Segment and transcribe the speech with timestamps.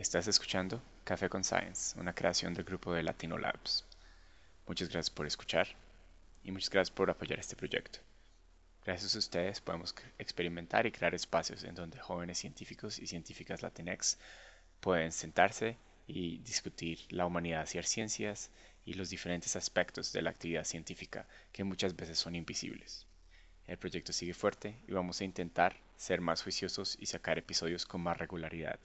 [0.00, 3.84] Estás escuchando Café con Science, una creación del grupo de Latino Labs.
[4.66, 5.68] Muchas gracias por escuchar
[6.42, 7.98] y muchas gracias por apoyar este proyecto.
[8.82, 14.16] Gracias a ustedes podemos experimentar y crear espacios en donde jóvenes científicos y científicas latinex
[14.80, 18.50] pueden sentarse y discutir la humanidad hacia ciencias
[18.86, 23.06] y los diferentes aspectos de la actividad científica que muchas veces son invisibles.
[23.66, 28.00] El proyecto sigue fuerte y vamos a intentar ser más juiciosos y sacar episodios con
[28.00, 28.80] más regularidad.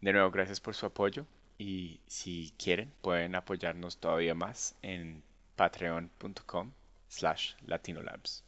[0.00, 1.26] De nuevo, gracias por su apoyo
[1.58, 5.22] y si quieren pueden apoyarnos todavía más en
[5.56, 6.72] patreon.com
[7.08, 8.44] slash latinolabs.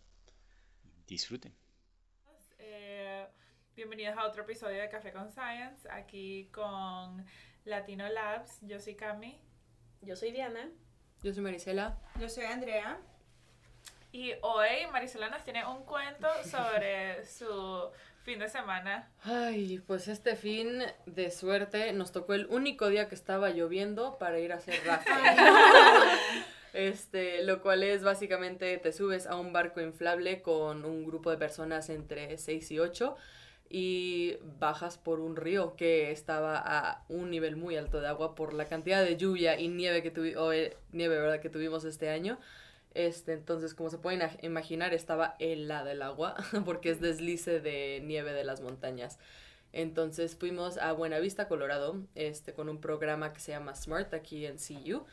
[1.07, 1.55] Disfruten.
[2.59, 3.27] Eh,
[3.75, 7.25] bienvenidos a otro episodio de Café con Science, aquí con
[7.65, 8.59] Latino Labs.
[8.61, 9.41] Yo soy Cami.
[10.03, 10.71] Yo soy Diana.
[11.23, 11.99] Yo soy Marisela.
[12.21, 13.01] Yo soy Andrea.
[14.13, 17.91] Y hoy Marisela nos tiene un cuento sobre su
[18.29, 19.09] fin de semana.
[19.23, 24.39] Ay, pues este fin de suerte nos tocó el único día que estaba lloviendo para
[24.39, 25.15] ir a hacer rafting.
[26.75, 31.39] Este, lo cual es básicamente te subes a un barco inflable con un grupo de
[31.39, 33.17] personas entre 6 y 8
[33.71, 38.53] y bajas por un río que estaba a un nivel muy alto de agua por
[38.53, 40.55] la cantidad de lluvia y nieve que tuvimos,
[40.93, 41.41] nieve, ¿verdad?
[41.41, 42.39] que tuvimos este año.
[42.99, 48.33] Este, entonces, como se pueden imaginar, estaba helada el agua porque es deslice de nieve
[48.33, 49.21] de las montañas.
[49.73, 54.57] Entonces fuimos a Buenavista, Colorado, este, con un programa que se llama Smart aquí en
[54.57, 55.05] CU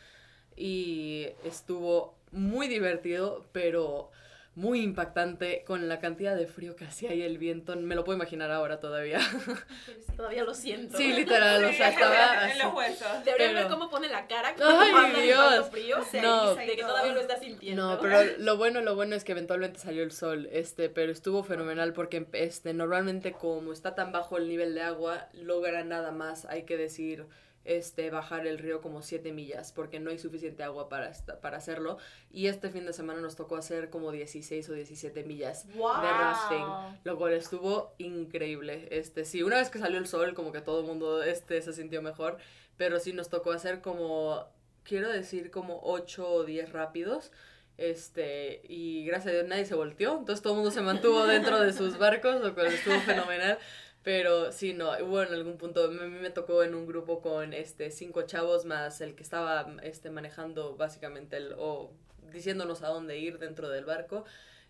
[0.55, 4.09] y estuvo muy divertido, pero
[4.55, 7.75] muy impactante con la cantidad de frío que hacía y el viento.
[7.75, 9.19] Me lo puedo imaginar ahora todavía.
[10.15, 10.97] Todavía lo siento.
[10.97, 13.25] Sí, literal, o sea, estaba en los huesos.
[13.25, 15.69] Deberían ver cómo pone la cara Ay, Dios.
[15.69, 15.97] frío.
[16.21, 17.95] No, de que todavía lo está sintiendo.
[17.95, 21.43] No, pero lo bueno, lo bueno es que eventualmente salió el sol, este, pero estuvo
[21.43, 26.45] fenomenal porque este normalmente como está tan bajo el nivel de agua, logra nada más,
[26.45, 27.25] hay que decir
[27.65, 31.97] este, bajar el río como 7 millas porque no hay suficiente agua para, para hacerlo.
[32.31, 36.99] Y este fin de semana nos tocó hacer como 16 o 17 millas de rafting,
[37.03, 38.87] lo cual estuvo increíble.
[38.91, 41.73] Este, sí, una vez que salió el sol, como que todo el mundo este, se
[41.73, 42.37] sintió mejor,
[42.77, 44.45] pero sí nos tocó hacer como,
[44.83, 47.31] quiero decir, como 8 o 10 rápidos.
[47.77, 51.59] Este, y gracias a Dios nadie se volteó, entonces todo el mundo se mantuvo dentro
[51.59, 53.57] de sus barcos, lo cual estuvo fenomenal.
[54.05, 57.53] Pero sí, no, bueno, en algún punto a mí me tocó en un grupo con
[57.53, 61.91] este cinco chavos más el que estaba este manejando básicamente el o
[62.31, 64.23] diciéndonos a dónde ir dentro del barco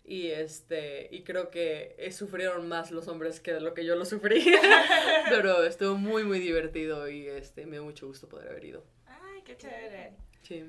[0.04, 4.06] y este y creo que eh, sufrieron más los hombres que lo que yo lo
[4.06, 4.42] sufrí.
[5.28, 8.84] Pero estuvo muy muy divertido y este me dio mucho gusto poder haber ido.
[9.04, 10.14] Ay, qué chévere.
[10.44, 10.64] Sí.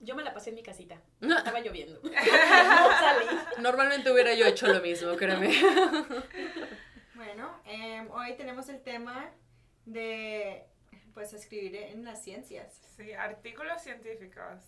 [0.00, 1.00] Yo me la pasé en mi casita.
[1.20, 2.00] Estaba lloviendo.
[2.02, 3.26] no salí.
[3.60, 5.52] Normalmente hubiera yo hecho lo mismo, créeme.
[7.18, 9.28] Bueno, em, hoy tenemos el tema
[9.84, 10.64] de
[11.14, 12.80] pues escribir en las ciencias.
[12.96, 14.62] Sí, artículos científicos.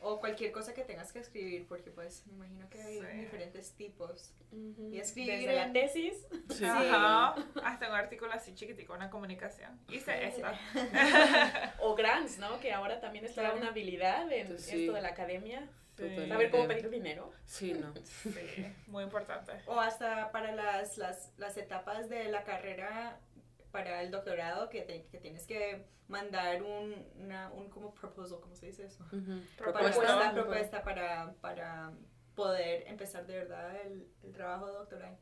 [0.00, 4.32] O cualquier cosa que tengas que escribir, porque pues me imagino que hay diferentes tipos.
[4.52, 6.26] Y escribir Desde la tesis.
[6.50, 6.64] Sí.
[6.64, 7.34] Ajá.
[7.64, 9.80] Hasta un artículo así chiquitico, una comunicación.
[9.88, 10.46] Hice esto.
[12.38, 12.60] ¿no?
[12.60, 15.68] Que ahora también es toda una habilidad en esto de la academia.
[15.96, 17.30] Saber cómo pedir dinero.
[17.44, 17.92] Sí, no.
[18.04, 19.52] Sí, muy importante.
[19.66, 23.18] O hasta para las, las, las etapas de la carrera,
[23.70, 28.66] para el doctorado, que, que tienes que mandar un, una, un como proposal, ¿cómo se
[28.66, 29.04] dice eso?
[29.56, 31.92] Propuesta, propuesta para, para
[32.34, 35.16] poder empezar de verdad el, el trabajo doctoral.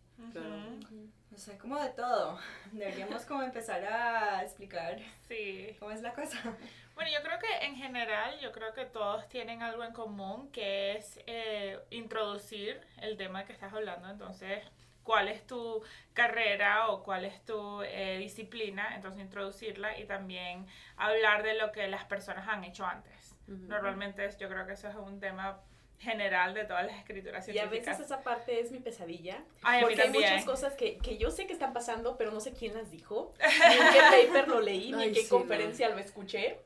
[1.35, 2.39] O sea, como de todo.
[2.73, 4.99] Deberíamos como empezar a explicar
[5.29, 5.77] sí.
[5.79, 6.57] cómo es la cosa.
[6.95, 10.97] Bueno, yo creo que en general, yo creo que todos tienen algo en común, que
[10.97, 14.11] es eh, introducir el tema que estás hablando.
[14.11, 14.65] Entonces,
[15.05, 15.83] cuál es tu
[16.13, 21.87] carrera o cuál es tu eh, disciplina, entonces introducirla y también hablar de lo que
[21.87, 23.37] las personas han hecho antes.
[23.47, 25.63] Normalmente yo creo que eso es un tema
[25.99, 27.75] general de todas las escrituras científicas.
[27.75, 29.43] Y a veces esa parte es mi pesadilla.
[29.63, 32.53] Ay, porque hay muchas cosas que, que, yo sé que están pasando, pero no sé
[32.53, 36.59] quién las dijo, ni en qué paper lo leí, ni en qué conferencia lo escuché.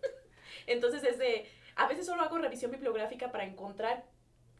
[0.67, 1.47] Entonces es de,
[1.77, 4.05] a veces solo hago revisión bibliográfica para encontrar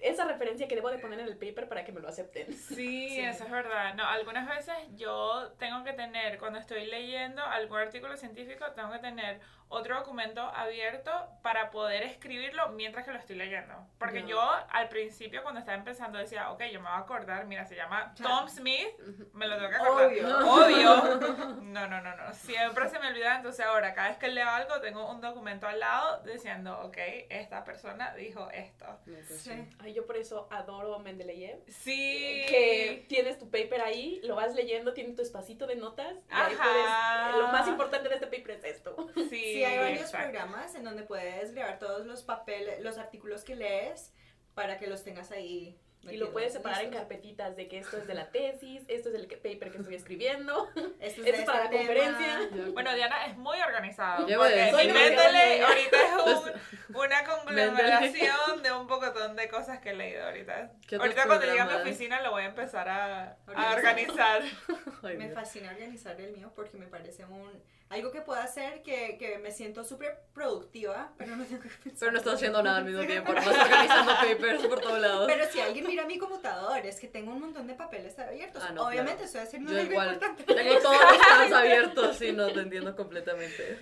[0.03, 2.53] esa referencia que debo de poner en el paper para que me lo acepten.
[2.53, 3.95] Sí, eso es verdad.
[3.95, 8.99] No, algunas veces yo tengo que tener, cuando estoy leyendo algún artículo científico, tengo que
[8.99, 9.41] tener
[9.73, 11.11] otro documento abierto
[11.43, 13.75] para poder escribirlo mientras que lo estoy leyendo.
[13.99, 14.41] Porque yo
[14.71, 18.15] al principio cuando estaba empezando decía, ok, yo me voy a acordar, mira, se llama
[18.23, 18.89] Tom Smith,
[19.33, 20.07] me lo tengo que acordar.
[20.07, 20.39] Obvio.
[20.39, 21.53] Obvio.
[21.63, 22.35] No, no, no, no.
[22.35, 25.81] Siempre se me olvida, entonces ahora cada vez que leo algo tengo un documento al
[25.81, 26.99] lado diciendo, ok,
[27.31, 28.87] esta persona dijo esto.
[29.29, 29.53] Sí.
[29.87, 31.61] y yo por eso adoro Mendeleev.
[31.69, 32.45] Sí.
[32.49, 36.15] Que tienes tu paper ahí, lo vas leyendo, tiene tu espacito de notas.
[36.31, 38.97] Y ahí puedes, lo más importante de este paper es esto.
[39.15, 43.57] Sí, sí hay varios programas en donde puedes grabar todos los papeles, los artículos que
[43.57, 44.13] lees
[44.55, 45.79] para que los tengas ahí
[46.11, 49.15] y lo puedes separar en carpetitas de que esto es de la tesis, esto es
[49.15, 50.69] del paper que estoy escribiendo,
[51.01, 52.49] esto es, para la este conferencia.
[52.73, 54.19] Bueno, Diana es muy organizada.
[54.19, 55.97] Porque Méndele ahorita
[56.27, 56.53] es
[56.89, 60.73] una conglomeración de un pocotón de cosas que he leído ahorita.
[60.99, 64.43] Ahorita cuando llegue a mi oficina lo voy a empezar a, a organizar.
[65.03, 67.63] me fascina organizar el mío porque me parece un
[67.93, 71.99] algo que pueda hacer que, que me siento súper productiva, pero no tengo que pensar.
[72.01, 75.27] Pero no estoy haciendo nada al mismo tiempo, no organizando papers por todos lados.
[75.27, 78.63] Pero si alguien mira mi computador, es que tengo un montón de papeles abiertos.
[78.67, 80.45] Ah, Obviamente estoy haciendo algo igual, importante.
[80.45, 83.79] Tengo todos los tabs abiertos, sí, no te entiendo completamente.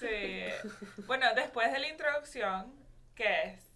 [0.00, 0.72] Sí.
[1.06, 2.74] Bueno, después de la introducción,
[3.14, 3.72] ¿qué es?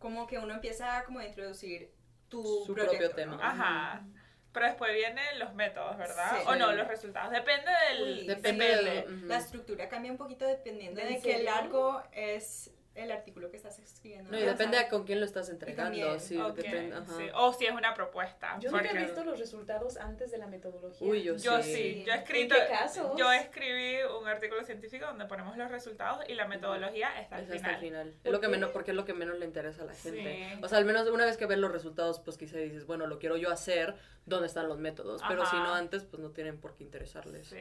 [0.00, 1.92] Como que uno empieza como a introducir
[2.28, 3.38] tu Su propio tema.
[3.40, 4.04] Ajá.
[4.52, 6.42] Pero después vienen los métodos, ¿verdad?
[6.46, 7.30] O no, los resultados.
[7.30, 8.26] Depende del...
[8.26, 13.56] depende, de, La estructura cambia un poquito dependiendo de qué largo es el artículo que
[13.56, 14.30] estás escribiendo.
[14.30, 16.18] No, y depende a con quién lo estás entregando.
[16.18, 16.96] Sí, depende,
[17.34, 18.58] O si es una propuesta.
[18.58, 21.08] Yo nunca he visto los resultados antes de la metodología.
[21.08, 22.04] Uy, yo, yo sí.
[22.06, 23.12] Yo, he escrito, ¿En qué casos?
[23.16, 27.80] yo escribí un artículo científico donde ponemos los resultados y la metodología está al final.
[27.80, 28.14] final.
[28.24, 30.58] Es lo que menos, porque es lo que menos le interesa a la gente.
[30.62, 33.18] O sea, al menos una vez que ves los resultados, pues quizá dices, bueno, lo
[33.18, 33.94] quiero yo hacer,
[34.26, 35.22] ¿dónde están los métodos?
[35.28, 37.46] Pero si no antes, pues no tienen por qué interesarles.
[37.46, 37.56] Sí.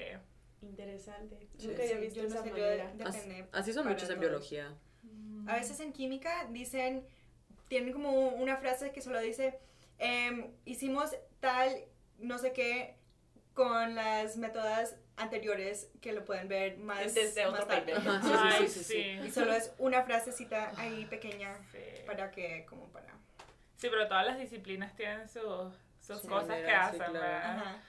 [0.61, 1.47] Interesante.
[1.63, 2.93] Nunca había visto esa manera.
[3.51, 4.75] Así son muchos en biología.
[5.49, 7.05] A veces en química dicen,
[7.67, 9.59] tienen como una frase que solo dice,
[9.97, 11.85] em, hicimos tal,
[12.17, 12.95] no sé qué,
[13.53, 17.93] con las métodos anteriores que lo pueden ver más, Desde otro tarde.
[18.59, 21.57] sí, sí, sí, Y solo es una frasecita ahí pequeña
[22.05, 23.09] para que, como para...
[23.77, 27.81] Sí, pero todas las disciplinas tienen sus, sus cosas que hacen, ¿verdad?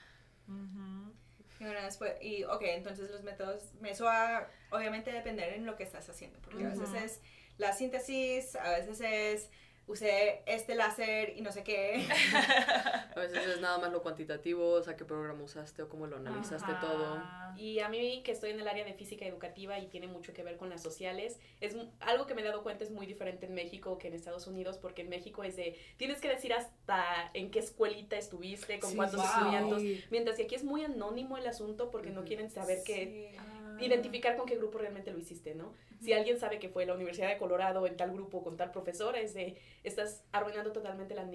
[1.59, 5.83] Y bueno, después, y ok, entonces los métodos, eso va obviamente depender en lo que
[5.83, 7.21] estás haciendo, porque a veces es
[7.61, 9.49] la síntesis, a veces es
[9.87, 12.07] usé este láser y no sé qué.
[13.15, 16.17] a veces es nada más lo cuantitativo, o sea, qué programa usaste o cómo lo
[16.17, 17.21] analizaste todo.
[17.57, 20.43] Y a mí que estoy en el área de física educativa y tiene mucho que
[20.43, 23.53] ver con las sociales, es algo que me he dado cuenta es muy diferente en
[23.53, 27.51] México que en Estados Unidos, porque en México es de, tienes que decir hasta en
[27.51, 32.11] qué escuelita estuviste, con cuántos estudiantes, mientras que aquí es muy anónimo el asunto porque
[32.11, 33.35] no quieren saber qué
[33.83, 35.73] identificar con qué grupo realmente lo hiciste, ¿no?
[35.99, 39.15] Si alguien sabe que fue la Universidad de Colorado en tal grupo con tal profesor,
[39.15, 41.27] es de, estás arruinando totalmente la,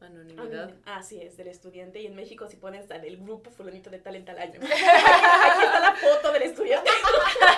[0.00, 0.74] Anonimidad.
[0.84, 2.00] Ah, sí, es del estudiante.
[2.00, 4.60] Y en México, si pones el grupo fulanito de tal en tal año.
[4.62, 6.88] Aquí está la foto del estudiante.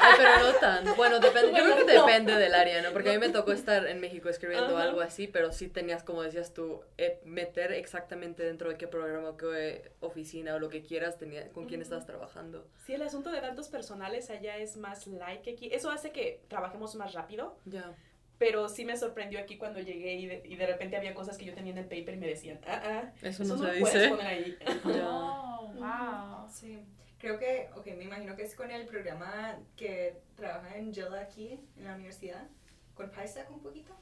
[0.00, 0.96] Ay, pero no tan.
[0.96, 2.92] Bueno, depende, yo creo que depende del área, ¿no?
[2.92, 6.22] Porque a mí me tocó estar en México escribiendo algo así, pero sí tenías, como
[6.22, 11.18] decías tú, eh, meter exactamente dentro de qué programa, qué oficina o lo que quieras,
[11.18, 12.66] tenía, con quién estabas trabajando.
[12.86, 15.68] Sí, el asunto de datos personales allá es más like que aquí.
[15.72, 17.58] Eso hace que trabajemos más rápido.
[17.66, 17.94] Ya
[18.40, 21.44] pero sí me sorprendió aquí cuando llegué y de, y de repente había cosas que
[21.44, 24.08] yo tenía en el paper y me decían, ah, ah, eso, no, se lo puedes
[24.08, 24.58] poner ahí.
[25.04, 26.48] oh, wow.
[26.50, 26.82] Sí.
[27.18, 31.60] Creo que, ok, me imagino que es con el programa que trabaja en Jella aquí,
[31.76, 32.48] en la universidad,
[32.94, 33.92] con PySec un poquito.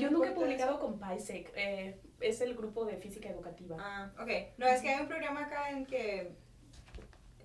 [0.00, 3.76] Yo nunca he publicado con PySec, eh, es el grupo de física educativa.
[3.78, 4.58] Ah, ok.
[4.58, 6.32] No, es que hay un programa acá en que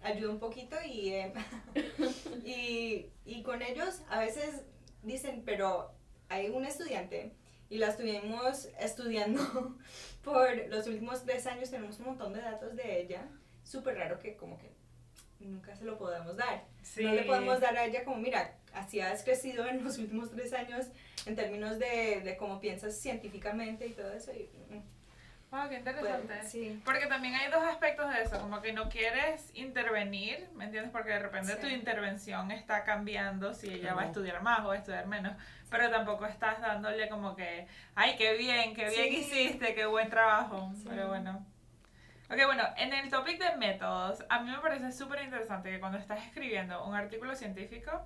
[0.02, 1.34] ayuda un poquito y, eh,
[2.44, 4.64] y, y con ellos a veces
[5.04, 5.96] dicen, pero
[6.30, 7.32] hay un estudiante
[7.70, 9.76] y la estuvimos estudiando
[10.24, 13.28] por los últimos tres años, tenemos un montón de datos de ella,
[13.64, 14.72] súper raro que como que
[15.40, 16.66] nunca se lo podemos dar.
[16.98, 20.54] No le podemos dar a ella como, mira, así has crecido en los últimos tres
[20.54, 20.88] años
[21.26, 24.32] en términos de, de cómo piensas científicamente y todo eso.
[24.34, 24.97] Y, mm,
[25.50, 26.44] Wow, qué interesante.
[26.44, 26.82] sí.
[26.84, 30.92] Porque también hay dos aspectos de eso, como que no quieres intervenir, ¿me entiendes?
[30.92, 34.74] Porque de repente tu intervención está cambiando si ella va a estudiar más o va
[34.74, 35.38] a estudiar menos,
[35.70, 40.72] pero tampoco estás dándole como que, ay, qué bien, qué bien hiciste, qué buen trabajo,
[40.86, 41.46] pero bueno.
[42.30, 45.98] Ok, bueno, en el topic de métodos, a mí me parece súper interesante que cuando
[45.98, 48.06] estás escribiendo un artículo científico,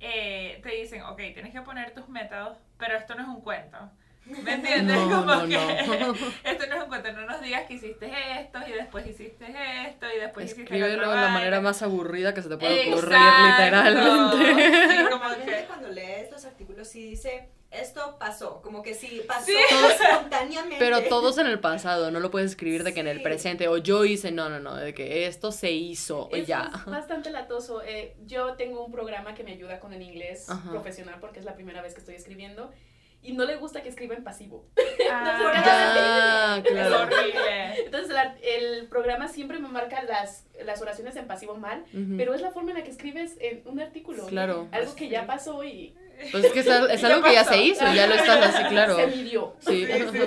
[0.00, 3.90] eh, te dicen, ok, tienes que poner tus métodos, pero esto no es un cuento.
[4.44, 4.96] ¿Me entiendes?
[4.96, 6.12] Como no, que no.
[6.44, 9.46] esto no es un cuento, no nos digas que hiciste esto y después hiciste
[9.86, 13.18] esto y después hiciste Escríbelo de la manera más aburrida que se te puede ocurrir,
[13.18, 14.94] literalmente.
[14.94, 19.52] Sí, como que cuando lees los artículos sí dice esto pasó, como que sí pasó
[20.00, 20.76] espontáneamente.
[20.78, 23.78] Pero todos en el pasado, no lo puedes escribir de que en el presente, o
[23.78, 26.70] yo hice, no, no, no, de que esto se hizo, ya.
[26.74, 27.82] Es bastante latoso.
[27.82, 31.54] Eh, yo tengo un programa que me ayuda con el inglés profesional porque es la
[31.54, 32.72] primera vez que estoy escribiendo
[33.22, 34.66] y no le gusta que escriba en pasivo.
[35.12, 36.94] Ah, claro.
[36.94, 37.84] Es horrible.
[37.84, 41.84] Entonces el programa siempre me marca las, las oraciones en pasivo mal,
[42.16, 44.26] pero es la forma en la que escribes en un artículo.
[44.26, 44.68] Claro.
[44.70, 45.96] Algo que ya pasó y...
[46.30, 46.68] Pues es que es,
[47.04, 48.96] algo que ya se hizo, ya lo estás así, claro.
[48.96, 49.56] Se midió.
[49.58, 49.86] Sí.
[49.86, 50.18] Sí, sí,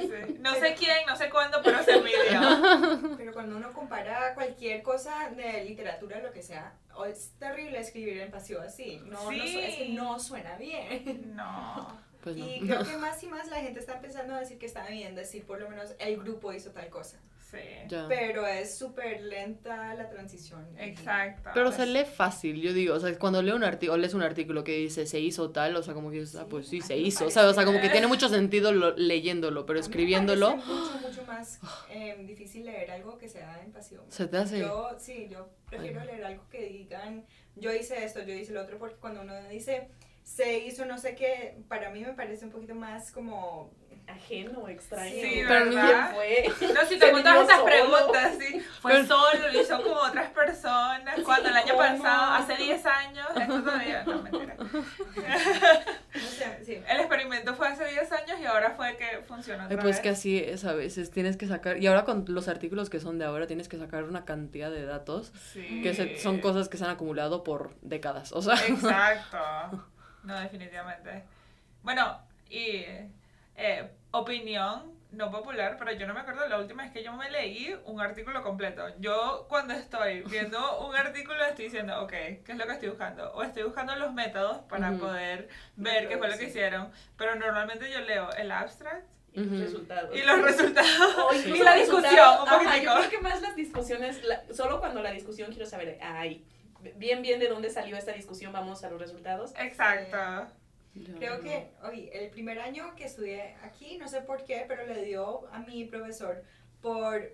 [0.00, 3.16] sí, No sé quién, no sé cuándo, pero se midió.
[3.16, 6.74] Pero cuando uno compara cualquier cosa de literatura, lo que sea,
[7.08, 9.00] es terrible escribir en pasivo así.
[9.04, 11.34] No, no, es que no suena bien.
[11.36, 12.11] No.
[12.22, 14.86] Pues y creo que más y más la gente está empezando a decir que está
[14.86, 17.18] bien decir por lo menos el grupo hizo tal cosa.
[17.50, 17.58] Sí.
[18.08, 20.66] Pero es súper lenta la transición.
[20.78, 21.50] Exacto.
[21.52, 24.64] Pero se lee fácil, yo digo, o sea, cuando leo un artículo, lees un artículo
[24.64, 27.26] que dice se hizo tal, o sea, como que dices, ah, pues sí, se hizo,
[27.26, 30.50] o sea, o sea, como que tiene mucho sentido leyéndolo, pero escribiéndolo...
[30.50, 31.60] Es mucho, mucho más
[31.90, 34.02] eh, difícil leer algo que sea en pasión.
[34.08, 34.60] ¿Se te hace?
[34.60, 37.26] Yo, sí, yo prefiero leer algo que digan,
[37.56, 39.88] yo hice esto, yo hice lo otro, porque cuando uno dice
[40.22, 43.70] se hizo no sé qué, para mí me parece un poquito más como
[44.06, 45.10] ajeno, extraño.
[45.10, 46.14] Sí, pero ¿verdad?
[46.14, 46.52] fue.
[46.74, 48.60] No, si te todas esas preguntas, sí.
[48.80, 51.20] Fue solo, lo hizo como otras personas.
[51.24, 54.56] Cuando el año pasado, hace 10 años, esto todavía, no, mentira.
[56.88, 60.38] El experimento fue hace 10 años y ahora fue que funcionó otra Pues que así
[60.38, 63.46] es a veces, tienes que sacar, y ahora con los artículos que son de ahora,
[63.46, 67.74] tienes que sacar una cantidad de datos que son cosas que se han acumulado por
[67.82, 68.54] décadas, o sea.
[68.66, 69.38] Exacto.
[70.22, 71.24] No, definitivamente.
[71.82, 72.84] Bueno, y
[73.56, 77.30] eh, opinión no popular, pero yo no me acuerdo la última vez que yo me
[77.30, 78.86] leí un artículo completo.
[78.98, 83.30] Yo cuando estoy viendo un artículo estoy diciendo, ok, ¿qué es lo que estoy buscando?
[83.32, 86.90] O estoy buscando los métodos para poder ver qué fue lo que hicieron.
[87.16, 89.06] Pero normalmente yo leo el abstract.
[89.34, 90.16] Y los resultados.
[90.16, 91.36] Y los resultados.
[91.46, 92.82] y la discusión, un poquito.
[92.82, 94.20] Yo creo que más las discusiones,
[94.52, 96.44] solo cuando la discusión quiero saber, ay,
[96.96, 99.52] bien, bien de dónde salió esta discusión, vamos a los resultados.
[99.58, 100.48] Exacto.
[101.18, 105.04] Creo que, oye, el primer año que estudié aquí, no sé por qué, pero le
[105.04, 106.42] dio a mi profesor
[106.82, 107.32] por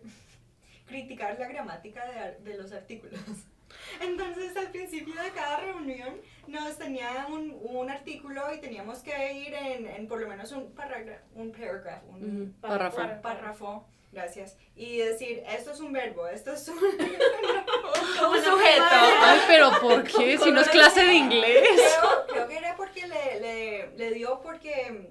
[0.86, 3.20] criticar la gramática de, de los artículos.
[4.00, 9.54] Entonces, al principio de cada reunión nos tenía un, un artículo y teníamos que ir
[9.54, 12.96] en, en por lo menos un, parágrafo, un paragraph, un párrafo.
[13.20, 14.56] párrafo Gracias.
[14.74, 18.84] Y decir, esto es un verbo, esto es un, un sujeto.
[18.90, 20.38] Ay, pero ¿por qué?
[20.38, 21.68] Si no es clase de inglés.
[22.00, 25.10] Creo, creo que era porque le, le, le, dio porque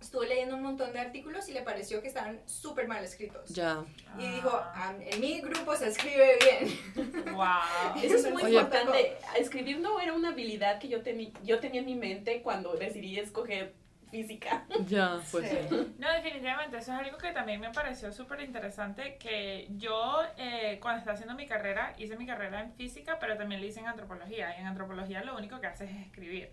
[0.00, 3.50] estuve leyendo un montón de artículos y le pareció que estaban súper mal escritos.
[3.50, 3.84] Ya.
[4.18, 7.34] Y dijo, ah, en mi grupo se escribe bien.
[7.34, 8.02] Wow.
[8.02, 9.18] Eso es muy importante.
[9.38, 13.18] Escribir no era una habilidad que yo, tenía yo tenía en mi mente cuando decidí
[13.18, 13.74] escoger
[14.10, 14.64] física.
[14.86, 20.22] Ya, pues No, definitivamente, eso es algo que también me pareció súper interesante, que yo
[20.36, 23.80] eh, cuando estaba haciendo mi carrera, hice mi carrera en física, pero también la hice
[23.80, 26.50] en antropología, y en antropología lo único que haces es escribir,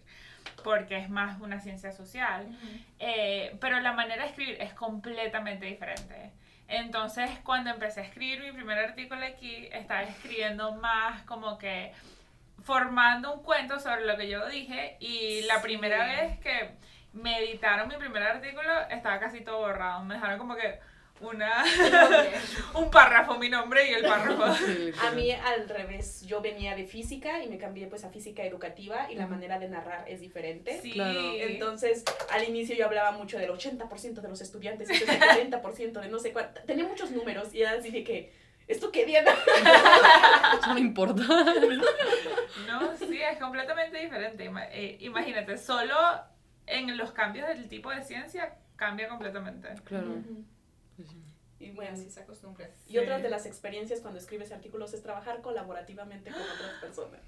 [0.63, 2.47] porque es más una ciencia social,
[2.99, 6.31] eh, pero la manera de escribir es completamente diferente.
[6.67, 11.93] Entonces, cuando empecé a escribir mi primer artículo aquí, estaba escribiendo más como que
[12.63, 16.71] formando un cuento sobre lo que yo dije y la primera vez que
[17.13, 20.03] me editaron mi primer artículo, estaba casi todo borrado.
[20.03, 20.79] Me dejaron como que
[21.19, 21.63] una
[22.75, 24.43] un párrafo, mi nombre y el párrafo.
[25.07, 29.11] a mí al revés, yo venía de física y me cambié pues a física educativa
[29.11, 30.79] y la manera de narrar es diferente.
[30.81, 30.95] Sí.
[30.95, 36.19] Entonces, al inicio yo hablaba mucho del 80% de los estudiantes, el 40% de no
[36.19, 36.61] sé cuánto.
[36.61, 39.31] Tenía muchos números y así de que ¿Esto qué, Diana?
[40.61, 41.23] Eso no importa.
[42.67, 44.51] No, sí, es completamente diferente.
[44.73, 45.95] Eh, imagínate, solo
[46.67, 49.69] en los cambios del tipo de ciencia cambia completamente.
[49.85, 50.21] Claro.
[50.95, 51.09] Pues
[51.59, 52.69] y bueno, así se acostumbra.
[52.87, 57.21] Y otra de las experiencias cuando escribes artículos es trabajar colaborativamente con otras personas.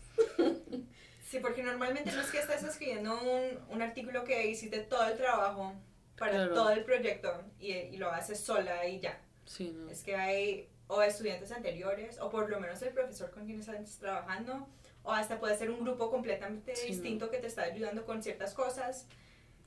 [1.28, 5.18] Sí, porque normalmente no es que estés escribiendo un, un artículo que hiciste todo el
[5.18, 5.74] trabajo
[6.18, 9.20] para todo el proyecto y, y, lo haces sola y ya.
[9.46, 9.90] Sí, no.
[9.90, 13.98] Es que hay o estudiantes anteriores o por lo menos el profesor con quien estás
[14.00, 14.68] trabajando
[15.04, 19.08] o hasta puede ser un grupo completamente distinto que te está ayudando con ciertas cosas.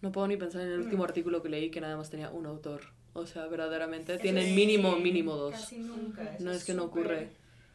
[0.03, 1.07] No puedo ni pensar en el último mm.
[1.07, 2.83] artículo que leí que nada más tenía un autor.
[3.15, 5.53] O sea, verdaderamente tiene mínimo, mínimo dos.
[5.53, 6.37] Casi nunca.
[6.41, 7.31] No es que no ocurre.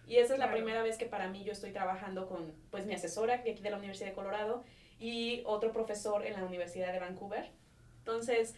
[0.07, 2.93] Y esa es la primera vez que para mí yo estoy trabajando con pues mi
[2.93, 4.63] asesora de aquí de la Universidad de Colorado
[4.99, 7.51] y otro profesor en la Universidad de Vancouver.
[7.99, 8.55] Entonces,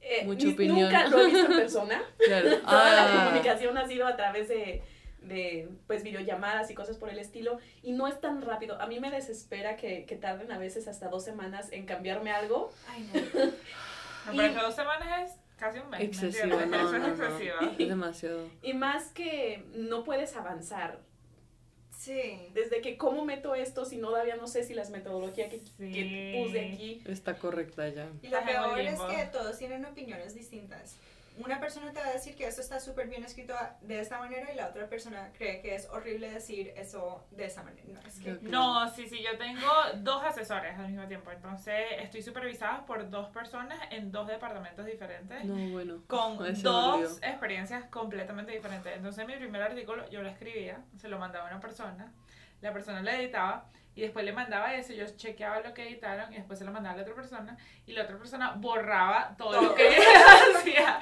[0.00, 0.80] eh, Mucha opinión.
[0.80, 2.02] nunca lo he visto en persona.
[2.18, 2.58] Claro.
[2.60, 3.24] Toda la ah.
[3.24, 4.82] comunicación ha sido a través de,
[5.28, 8.80] de pues videollamadas y cosas por el estilo y no es tan rápido.
[8.80, 12.72] A mí me desespera que, que tarden a veces hasta dos semanas en cambiarme algo.
[12.88, 14.32] Ay, no.
[14.32, 16.00] no pero dos semanas es casi un mes.
[16.00, 17.56] Excesivo, no, es excesivo.
[17.78, 18.48] es demasiado.
[18.62, 21.00] Y más que no puedes avanzar
[21.98, 22.48] Sí.
[22.54, 26.44] Desde que cómo meto esto si no todavía no sé si las metodologías que, que
[26.44, 28.08] puse aquí está correcta ya.
[28.22, 30.96] Y lo peor es que todos tienen opiniones distintas
[31.44, 34.52] una persona te va a decir que eso está súper bien escrito de esta manera
[34.52, 37.86] y la otra persona cree que es horrible decir eso de esa manera.
[37.88, 38.38] No, es que...
[38.42, 39.66] no sí, sí, yo tengo
[39.96, 45.44] dos asesores al mismo tiempo, entonces estoy supervisada por dos personas en dos departamentos diferentes.
[45.44, 46.02] No, bueno.
[46.06, 48.96] Con dos experiencias completamente diferentes.
[48.96, 52.12] Entonces mi primer artículo yo lo escribía, se lo mandaba a una persona,
[52.60, 53.68] la persona lo editaba
[53.98, 56.94] y después le mandaba eso, yo chequeaba lo que editaron y después se lo mandaba
[56.94, 59.88] a la otra persona y la otra persona borraba todo, lo que
[60.56, 61.00] hacía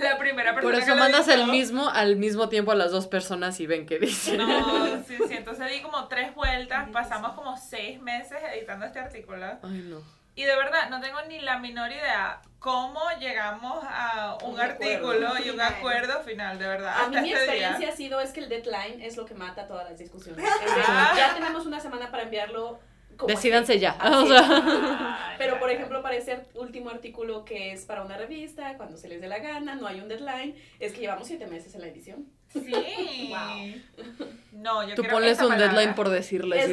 [0.00, 0.74] la primera persona.
[0.74, 3.98] Por eso mandas el mismo al mismo tiempo a las dos personas y ven qué
[3.98, 4.38] dicen.
[4.38, 9.44] No, sí, sí, entonces di como tres vueltas, pasamos como seis meses editando este artículo.
[9.62, 10.00] Ay, no.
[10.38, 15.50] Y de verdad, no tengo ni la menor idea cómo llegamos a un, artículo y
[15.50, 16.94] un acuerdo final, de verdad.
[16.96, 19.66] A mí mi este experiencia ha sido es que el deadline es lo que mata
[19.66, 20.44] todas las discusiones.
[21.16, 22.78] ya tenemos una semana para enviarlo
[23.26, 23.98] Decídanse ya.
[25.38, 29.20] Pero, por ejemplo, para ese último artículo que es para una revista, cuando se les
[29.20, 32.26] dé la gana, no hay un deadline, es que llevamos siete meses en la edición.
[32.52, 33.30] Sí.
[33.30, 34.06] wow.
[34.52, 36.68] No, yo Tú pones un deadline por decirles.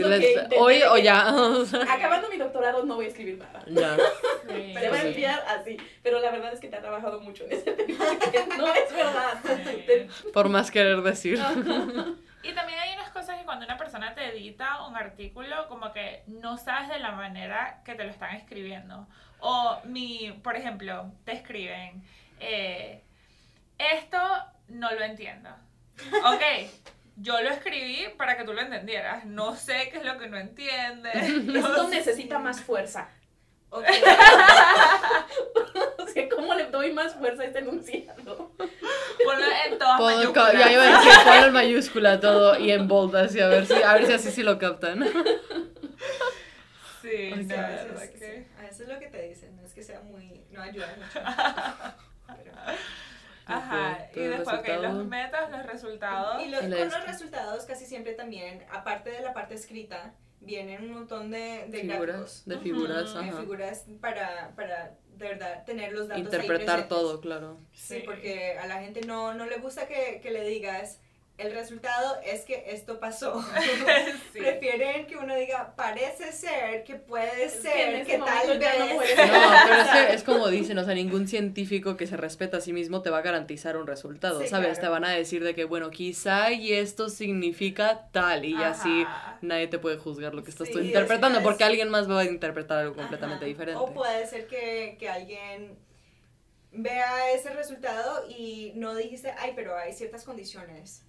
[0.57, 1.27] hoy o ya.
[1.89, 3.63] Acabando mi doctorado no voy a escribir nada.
[3.67, 3.97] Ya.
[4.47, 5.77] Se va a enviar así.
[6.01, 8.05] Pero la verdad es que te ha trabajado mucho en ese tema.
[8.57, 9.33] No es verdad.
[10.33, 11.39] Por más querer decir.
[12.43, 16.23] Y también hay unas cosas que cuando una persona te edita un artículo, como que
[16.27, 19.07] no sabes de la manera que te lo están escribiendo.
[19.39, 22.03] O mi, por ejemplo, te escriben,
[22.39, 23.01] eh,
[23.77, 24.14] esto
[24.75, 25.49] no lo entiendo.
[26.25, 26.41] Ok,
[27.17, 29.25] yo lo escribí para que tú lo entendieras.
[29.25, 31.15] No sé qué es lo que no entiendes.
[31.55, 33.09] Esto necesita más fuerza.
[33.69, 34.01] Okay.
[35.97, 38.51] o sea, ¿cómo le doy más fuerza a este enunciado?
[38.57, 40.53] Ponlo en todas mayúsculas.
[40.53, 43.73] Ya iba a decir, ponlo en mayúscula todo y en bold, así, a ver si,
[43.73, 45.03] a ver si así sí lo captan.
[47.01, 48.47] Sí, a, veces, que...
[48.57, 51.19] a veces es lo que te dicen, no es que sea muy, no ayuda mucho.
[53.45, 56.41] Ajá, y después, ok, los metas, los resultados.
[56.43, 61.31] Y con los resultados casi siempre también, aparte de la parte escrita, vienen un montón
[61.31, 66.87] de, de figuras, de figuras, De figuras para, para de verdad tener los datos interpretar
[66.87, 67.57] todo claro.
[67.73, 71.01] Sí, porque a la gente no, no le gusta que, que le digas
[71.37, 73.43] el resultado es que esto pasó.
[74.33, 78.69] Prefieren que uno diga, parece ser, que puede ser, que, tal vez.
[78.85, 82.61] No, pero es, que es como dicen, o sea, ningún científico que se respeta a
[82.61, 84.79] sí mismo te va a garantizar un resultado, ¿sabes?
[84.79, 89.05] Te van a decir de que, bueno, quizá y esto significa tal, y así
[89.41, 92.79] nadie te puede juzgar lo que estás tú interpretando, porque alguien más va a interpretar
[92.79, 93.81] algo completamente diferente.
[93.81, 95.77] O puede ser que, que alguien
[96.77, 101.03] vea ese resultado y no dijiste, ay, pero hay ciertas condiciones.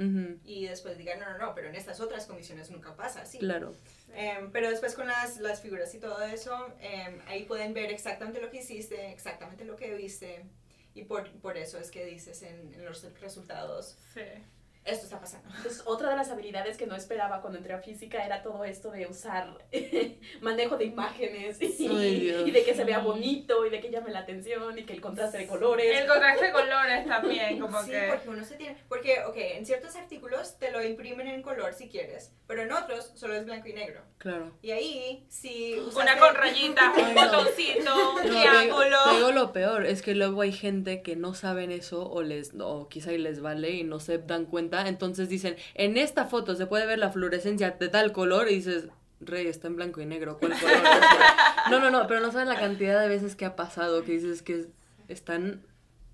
[0.45, 3.39] Y después diga, no, no, no, pero en estas otras condiciones nunca pasa así.
[3.39, 3.75] Claro.
[4.15, 8.41] Em, pero después con las, las, figuras y todo eso, em, ahí pueden ver exactamente
[8.41, 10.45] lo que hiciste, exactamente lo que viste.
[10.95, 13.99] Y por, por eso es que dices en, en los resultados.
[14.15, 14.23] Sí
[14.87, 15.49] esto está pasando.
[15.57, 18.91] Entonces, otra de las habilidades que no esperaba cuando entré a física era todo esto
[18.91, 19.59] de usar
[20.41, 24.79] manejo de imágenes y, de que se vea bonito y de que llame la atención
[24.79, 26.01] y que el contraste de colores.
[26.01, 28.07] El contraste de colores también, como sí, que...
[28.09, 28.77] porque uno se tiene...
[28.89, 33.13] Porque, ok, en ciertos artículos te lo imprimen en color si quieres, pero en otros
[33.15, 34.03] solo es blanco y negro.
[34.19, 34.53] Claro.
[34.63, 38.97] Y ahí, si Una con rayitas, un botoncito, un triángulo...
[39.11, 42.53] Te digo lo peor, es que luego hay gente que no saben eso o les
[42.61, 46.67] o quizá les vale y no se dan cuenta entonces dicen, en esta foto se
[46.67, 48.89] puede ver la fluorescencia de tal color y dices,
[49.21, 50.77] Rey, está en blanco y negro, ¿cuál color?
[51.71, 54.43] no, no, no, pero no saben la cantidad de veces que ha pasado que dices
[54.43, 54.67] que
[55.09, 55.63] están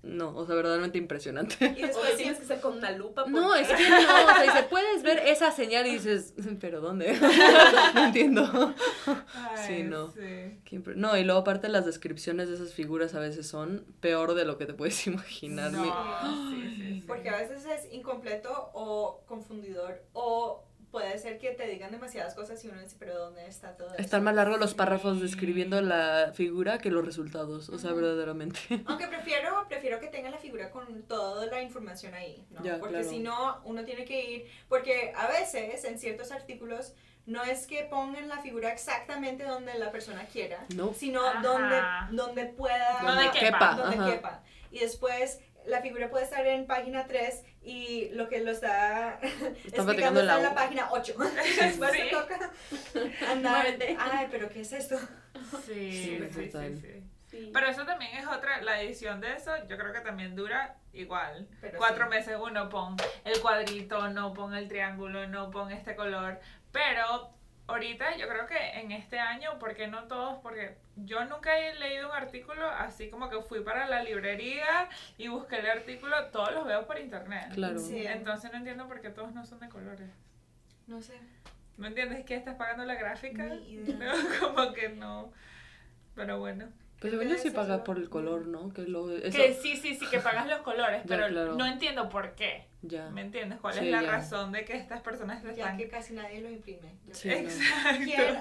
[0.03, 1.73] no, o sea, verdaderamente impresionante.
[1.77, 3.23] Y después tienes que ser con una lupa.
[3.25, 7.17] No, es que no, o sea, dice, puedes ver esa señal y dices, pero ¿dónde?
[7.95, 8.75] no entiendo.
[9.65, 10.11] sí, no.
[10.11, 10.81] Sí.
[10.95, 14.57] No, y luego aparte las descripciones de esas figuras a veces son peor de lo
[14.57, 15.71] que te puedes imaginar.
[15.71, 21.65] No, sí, sí, Porque a veces es incompleto o confundidor o puede ser que te
[21.65, 23.97] digan demasiadas cosas y uno dice, pero ¿dónde está todo eso?
[23.97, 28.59] Están más largos los párrafos describiendo la figura que los resultados, o sea, verdaderamente.
[28.85, 32.61] Aunque prefiero, prefiero que tenga la figura con toda la información ahí, ¿no?
[32.79, 36.93] porque si no, uno tiene que ir, porque a veces en ciertos artículos
[37.25, 40.63] no es que pongan la figura exactamente donde la persona quiera,
[40.95, 43.75] sino donde, donde pueda, donde quepa.
[43.77, 44.43] Donde quepa.
[44.69, 49.19] Y después la figura puede estar en página 3 y lo que lo está,
[49.65, 51.15] explicando está en la página 8.
[51.61, 52.51] Después se toca
[53.29, 53.65] andar.
[53.99, 54.97] Ay, pero ¿qué es esto?
[55.65, 59.93] Sí, sí, sí, sí, Pero eso también es otra, la edición de eso, yo creo
[59.93, 61.47] que también dura igual.
[61.77, 62.95] Cuatro meses uno pon
[63.25, 66.39] el cuadrito, no pon el triángulo, no pon este color.
[66.71, 67.33] Pero
[67.67, 70.39] ahorita yo creo que en este año, porque no todos?
[70.41, 75.27] Porque yo nunca he leído un artículo así como que fui para la librería y
[75.27, 77.53] busqué el artículo, todos los veo por internet.
[77.53, 77.79] Claro.
[77.89, 80.09] Entonces no entiendo por qué todos no son de colores.
[80.87, 81.17] No sé.
[81.77, 83.47] ¿No entiendes que estás pagando la gráfica?
[84.39, 85.31] como que no.
[86.15, 86.67] Pero bueno.
[87.03, 88.71] Pues según yo sí pagas por el color, ¿no?
[88.71, 92.65] Que, lo, que sí, sí, sí, que pagas los colores, pero no entiendo por qué.
[92.81, 93.09] Ya.
[93.09, 93.59] ¿Me entiendes?
[93.59, 95.53] ¿Cuál es la razón de que estas personas están...
[95.53, 96.95] Ya que casi nadie lo imprime.
[97.09, 97.51] Exacto.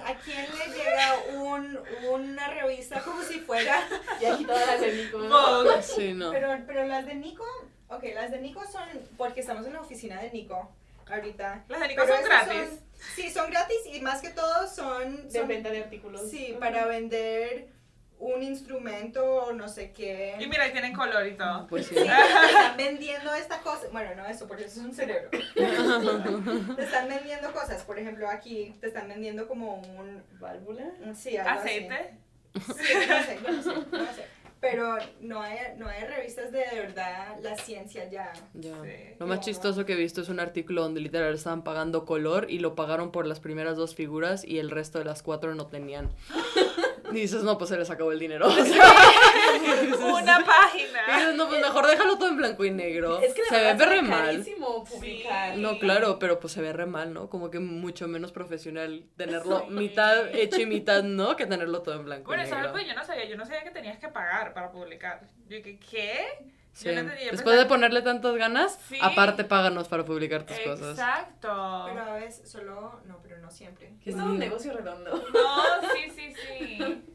[0.07, 3.81] ¿A quién le llega un, una revista como si fuera...
[4.21, 5.19] Y aquí todas las de Nico.
[5.83, 6.31] Sí, no.
[6.31, 7.45] Pero, pero las de Nico,
[7.89, 10.71] ok, las de Nico son porque estamos en la oficina de Nico
[11.11, 11.65] ahorita.
[11.67, 12.81] Las de Nico son gratis.
[13.17, 15.29] sí, son gratis y más que todo son...
[15.29, 16.31] De venta de artículos.
[16.31, 17.82] Sí, para vender
[18.23, 20.37] un instrumento o no sé qué.
[20.39, 21.67] Y mira, ahí tienen color y todo.
[21.67, 21.97] Pues sí.
[21.97, 23.89] están vendiendo esta cosa.
[23.91, 25.29] Bueno, no eso, porque eso es un cerebro.
[26.77, 27.83] te están vendiendo cosas.
[27.83, 30.23] Por ejemplo, aquí te están vendiendo como un...
[30.39, 30.93] ¿Válvula?
[31.15, 32.15] Sí, algo ¿Aceite?
[32.55, 34.25] Sí, no sé, no sé, no sé.
[34.61, 38.33] Pero no hay, no hay revistas de, de verdad la ciencia ya.
[38.55, 38.77] ya.
[39.19, 42.61] Lo más chistoso que he visto es un artículo donde literal estaban pagando color y
[42.61, 46.13] lo pagaron por las primeras dos figuras y el resto de las cuatro no tenían.
[47.13, 48.49] Y dices, no, pues se les acabó el dinero.
[48.53, 51.01] Una página.
[51.09, 53.21] Y dices, no, pues mejor déjalo todo en blanco y negro.
[53.21, 54.45] Es que se ve re mal.
[54.89, 55.57] Publicar.
[55.59, 57.29] No, claro, pero pues se ve re mal, ¿no?
[57.29, 62.05] Como que mucho menos profesional tenerlo mitad hecho y mitad no que tenerlo todo en
[62.05, 62.43] blanco y negro.
[62.43, 63.25] Bueno, eso es algo que yo no sabía.
[63.25, 65.21] Yo no sabía que tenías que pagar para publicar.
[65.49, 66.53] Yo dije, ¿qué?
[66.73, 66.89] Sí.
[67.31, 70.99] Después de ponerle tantas ganas, aparte páganos para publicar tus cosas.
[70.99, 71.85] Exacto.
[71.87, 73.93] Pero a veces solo, no, pero no siempre.
[74.05, 75.11] Es todo un negocio redondo.
[75.33, 76.79] No, sí, sí, sí.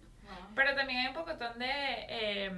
[0.56, 2.52] Pero también hay un pocotón de eh,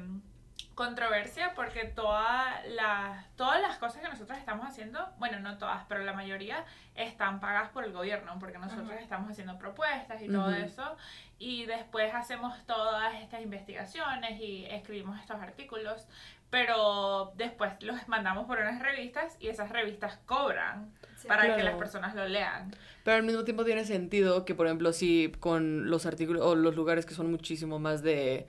[0.79, 6.05] controversia porque toda la, todas las cosas que nosotros estamos haciendo, bueno, no todas, pero
[6.05, 6.63] la mayoría
[6.95, 10.95] están pagadas por el gobierno, porque nosotros estamos haciendo propuestas y todo eso,
[11.37, 16.07] y después hacemos todas estas investigaciones y escribimos estos artículos,
[16.49, 20.93] pero después los mandamos por unas revistas y esas revistas cobran
[21.27, 22.73] para que las personas lo lean.
[23.03, 26.77] Pero al mismo tiempo tiene sentido que, por ejemplo, si con los artículos o los
[26.77, 28.47] lugares que son muchísimo más de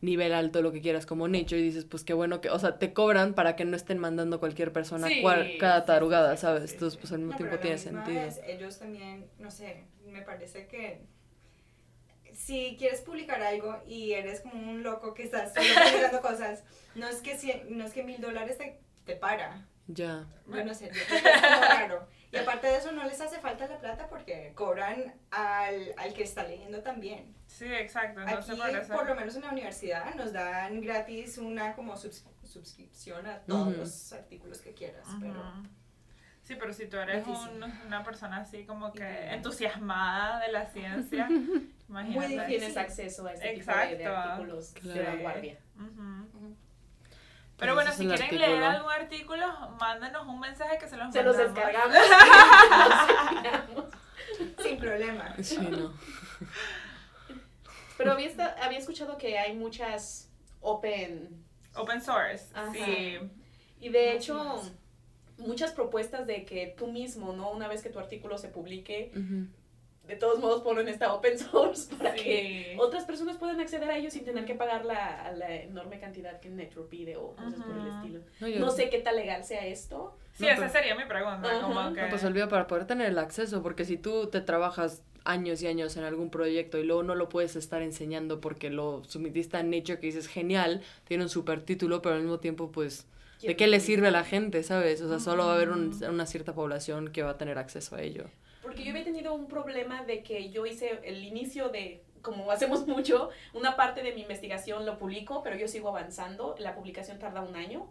[0.00, 2.78] nivel alto, lo que quieras, como Nature, y dices, pues qué bueno que, o sea,
[2.78, 5.08] te cobran para que no estén mandando cualquier persona
[5.58, 6.72] cada tarugada, ¿sabes?
[6.72, 8.22] Entonces, pues al mismo tiempo tiene sentido.
[8.46, 11.00] ellos también, no sé, me parece que
[12.32, 15.52] si quieres publicar algo y eres como un loco que estás
[15.84, 16.62] publicando cosas,
[16.94, 19.66] no es que, no es que mil dólares te, te para.
[19.88, 20.26] Ya.
[20.46, 22.06] Yo no sé, es como raro.
[22.30, 26.22] Y aparte de eso, no les hace falta la plata porque cobran al, al que
[26.22, 27.34] está leyendo también.
[27.46, 28.20] Sí, exacto.
[28.20, 28.52] Aquí,
[28.92, 34.12] por, lo menos en la universidad, nos dan gratis una como suscripción a todos los
[34.12, 35.06] artículos que quieras.
[35.20, 35.42] pero
[36.48, 37.26] Sí, pero si tú eres
[37.86, 41.28] una persona así como que entusiasmada de la ciencia,
[41.90, 42.36] imagínate.
[42.36, 45.58] Muy tienes acceso a este tipo de, artículos de vanguardia.
[47.58, 49.46] Pero bueno, si quieren leer algún artículo,
[49.80, 51.96] mándenos un mensaje que se los Se los descargamos.
[54.62, 55.34] Sin problema.
[55.42, 55.92] Sí, no.
[57.96, 58.30] Pero había,
[58.62, 61.44] había escuchado que hay muchas open...
[61.74, 63.18] Open source, sí.
[63.80, 64.62] Y de hecho
[65.38, 67.50] muchas propuestas de que tú mismo, ¿no?
[67.50, 69.12] Una vez que tu artículo se publique,
[70.08, 74.14] de todos modos ponen esta open source para que otras personas puedan acceder a ellos
[74.14, 77.86] sin tener que pagar la, la enorme cantidad que Netro pide o cosas por el
[77.86, 78.58] estilo.
[78.58, 80.16] No, sé qué tan legal sea esto.
[80.32, 81.60] Sí, esa sería mi pregunta.
[81.60, 82.02] Como que...
[82.08, 85.96] pues olvida para poder tener el acceso, porque si tú te trabajas años y años
[85.96, 90.00] en algún proyecto y luego no lo puedes estar enseñando porque lo submitiste a Nature
[90.00, 93.06] que dices genial, tiene un super título, pero al mismo tiempo pues
[93.42, 95.00] ¿De qué le sirve a la gente, sabes?
[95.00, 98.02] O sea, solo va a haber una cierta población que va a tener acceso a
[98.02, 98.24] ello.
[98.68, 102.86] Porque yo había tenido un problema de que yo hice el inicio de, como hacemos
[102.86, 107.40] mucho, una parte de mi investigación lo publico, pero yo sigo avanzando, la publicación tarda
[107.40, 107.86] un año.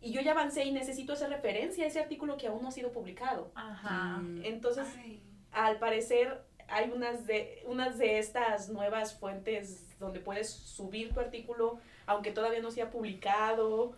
[0.00, 2.72] Y yo ya avancé y necesito hacer referencia a ese artículo que aún no ha
[2.72, 3.52] sido publicado.
[3.54, 4.20] Ajá.
[4.22, 4.42] Mm.
[4.46, 4.88] Entonces,
[5.52, 11.78] al parecer, hay unas de, unas de estas nuevas fuentes donde puedes subir tu artículo,
[12.06, 13.92] aunque todavía no se ha publicado.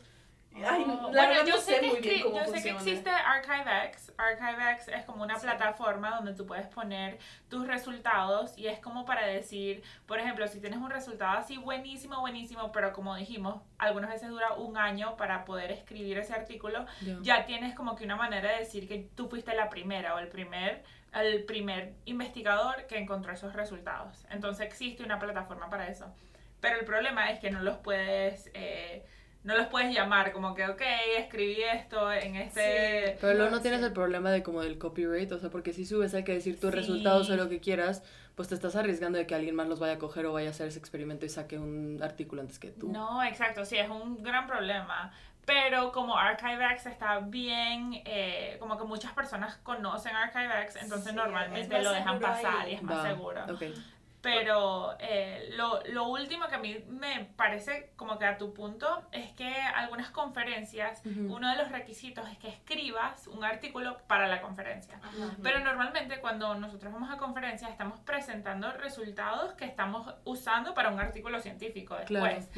[0.54, 4.12] Ay, bueno, yo sé, que, yo sé que existe ArchiveX.
[4.18, 9.26] ArchiveX es como una plataforma donde tú puedes poner tus resultados y es como para
[9.26, 14.28] decir, por ejemplo, si tienes un resultado así buenísimo, buenísimo, pero como dijimos, algunas veces
[14.28, 16.84] dura un año para poder escribir ese artículo,
[17.22, 20.28] ya tienes como que una manera de decir que tú fuiste la primera o el
[20.28, 20.84] primer
[21.14, 24.24] el primer investigador que encontró esos resultados.
[24.30, 26.12] Entonces existe una plataforma para eso.
[26.60, 28.50] pero el problema es que no los puedes...
[28.54, 29.04] Eh,
[29.44, 30.82] no los puedes llamar como que, ok,
[31.18, 33.16] escribí esto en este...
[33.20, 36.14] pero luego no tienes el problema de como del copyright, o sea, porque si subes
[36.14, 38.04] hay que decir tus resultados o lo que quieras,
[38.36, 40.50] pues te estás arriesgando de que alguien más los vaya a coger o vaya a
[40.50, 42.90] hacer ese experimento y saque un artículo antes que tú.
[42.90, 45.12] No, exacto, sí, es un gran problema.
[45.44, 51.90] Pero como ArchiveX está bien, eh, como que muchas personas conocen ArchiveX, entonces normalmente lo
[51.90, 53.44] dejan pasar y es más seguro.
[53.52, 53.74] Okay.
[54.22, 59.02] Pero eh, lo, lo, último que a mí me parece como que a tu punto
[59.10, 64.40] es que algunas conferencias, uno de los requisitos es que escribas un artículo para la
[64.40, 65.00] conferencia.
[65.42, 71.00] Pero normalmente cuando nosotros vamos a conferencias estamos presentando resultados que estamos usando para un
[71.00, 72.48] artículo científico después.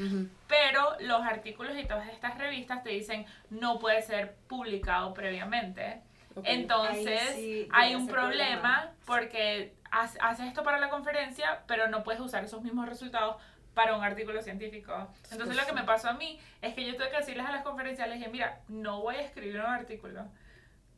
[0.46, 6.02] Pero los artículos y todas estas revistas te dicen no puede ser publicado previamente.
[6.42, 12.62] Entonces hay un problema porque haces esto para la conferencia, pero no puedes usar esos
[12.62, 13.36] mismos resultados
[13.74, 15.08] para un artículo científico.
[15.30, 17.62] Entonces lo que me pasó a mí es que yo tuve que decirles a las
[17.62, 20.26] conferencias, les dije, mira, no voy a escribir un artículo.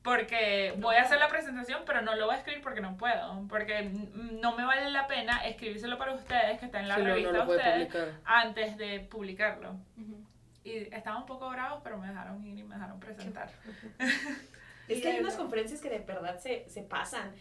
[0.03, 3.45] Porque voy a hacer la presentación, pero no lo voy a escribir porque no puedo.
[3.49, 7.93] Porque no me vale la pena escribírselo para ustedes, que está en la revista ustedes,
[8.25, 9.75] antes de publicarlo.
[10.63, 13.51] Y estaban un poco bravos, pero me dejaron ir y me dejaron presentar.
[14.89, 17.33] es que hay unas conferencias que de verdad se, se pasan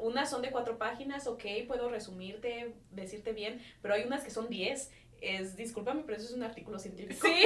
[0.00, 4.48] unas son de cuatro páginas, ok, puedo resumirte, decirte bien, pero hay unas que son
[4.48, 4.90] diez.
[5.20, 7.26] Es, discúlpame, pero eso es un artículo científico.
[7.26, 7.44] Sí.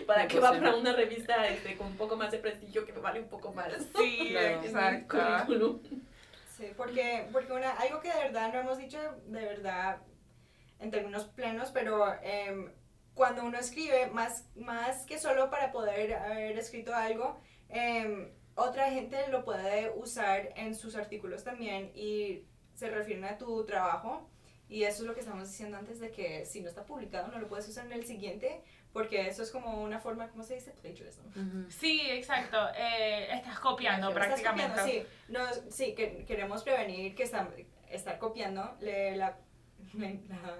[0.08, 2.98] para que va para una revista este, con un poco más de prestigio que me
[2.98, 3.72] vale un poco más.
[3.96, 5.80] Sí, exacto.
[6.56, 9.98] Sí, porque, porque una, algo que de verdad no hemos dicho, de verdad,
[10.80, 12.72] en términos plenos, pero em,
[13.14, 19.16] cuando uno escribe, más, más que solo para poder haber escrito algo, eh, otra gente
[19.28, 22.42] lo puede usar en sus artículos también y
[22.74, 24.28] se refieren a tu trabajo.
[24.68, 27.38] Y eso es lo que estamos diciendo antes de que si no está publicado no
[27.38, 28.60] lo puedes usar en el siguiente
[28.92, 30.72] porque eso es como una forma, ¿cómo se dice?
[30.72, 31.22] Plagiarism.
[31.68, 32.56] Sí, exacto.
[32.76, 34.80] Eh, estás copiando prácticamente.
[34.84, 35.40] sí, no,
[35.70, 37.48] sí que queremos prevenir que está,
[37.88, 39.38] estar copiando la, la,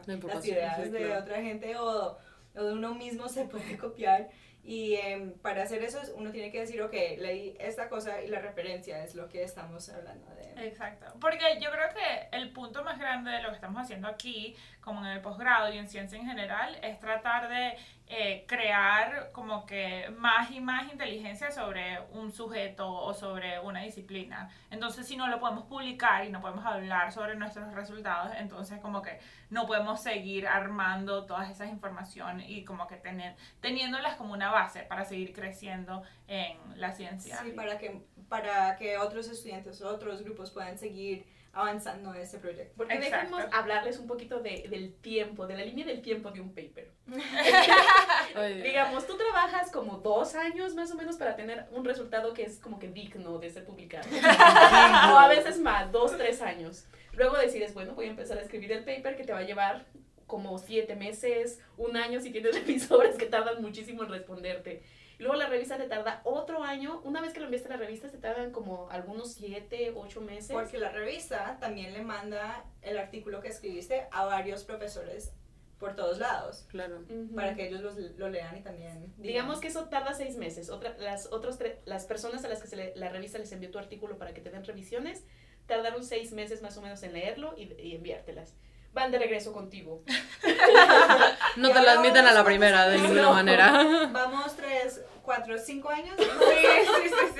[0.06, 2.16] las ideas de otra gente o,
[2.54, 4.30] o de uno mismo se puede copiar
[4.68, 8.38] y em, para hacer eso uno tiene que decir, ok, leí esta cosa y la
[8.38, 10.68] referencia es lo que estamos hablando de.
[10.68, 11.06] Exacto.
[11.18, 15.00] Porque yo creo que el punto más grande de lo que estamos haciendo aquí, como
[15.06, 17.78] en el posgrado y en ciencia en general, es tratar de
[18.10, 24.50] eh, crear como que más y más inteligencia sobre un sujeto o sobre una disciplina.
[24.70, 29.02] Entonces, si no lo podemos publicar y no podemos hablar sobre nuestros resultados, entonces como
[29.02, 34.50] que no podemos seguir armando todas esas informaciones y como que tener, teniéndolas como una
[34.50, 37.36] base para seguir creciendo en la ciencia.
[37.42, 42.38] Sí, para que, para que otros estudiantes o otros grupos puedan seguir avanzando en ese
[42.38, 42.74] proyecto.
[42.76, 46.54] Porque dejemos hablarles un poquito de, del tiempo, de la línea del tiempo de un
[46.54, 46.92] paper.
[48.62, 52.58] Digamos, tú trabajas como dos años más o menos para tener un resultado que es
[52.58, 54.06] como que digno de ser publicado.
[54.12, 56.86] o a veces más, dos, tres años.
[57.12, 59.86] Luego decides, bueno, voy a empezar a escribir el paper que te va a llevar
[60.26, 64.82] como siete meses, un año si tienes revisores que tardan muchísimo en responderte.
[65.18, 67.00] Luego la revista te tarda otro año.
[67.02, 70.52] Una vez que lo enviaste a la revista, te tardan como algunos siete, ocho meses.
[70.52, 75.32] Porque la revista también le manda el artículo que escribiste a varios profesores
[75.78, 76.66] por todos lados.
[76.68, 77.04] Claro.
[77.34, 79.12] Para que ellos lo lean y también...
[79.16, 80.70] Digamos que eso tarda seis meses.
[80.70, 84.18] Otra, las, otros las personas a las que se la revista les envió tu artículo
[84.18, 85.24] para que te den revisiones,
[85.66, 88.54] tardaron seis meses más o menos en leerlo y, y enviártelas
[88.92, 90.02] van de regreso contigo.
[91.56, 94.08] no te lo admiten a la primera de ninguna manera.
[94.12, 96.14] Vamos tres, cuatro, cinco años.
[96.18, 97.37] Sí, sí, sí, sí,